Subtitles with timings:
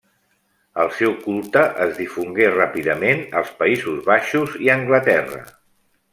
[0.83, 5.45] El seu culte es difongué ràpidament als Països Baixos i Anglaterra.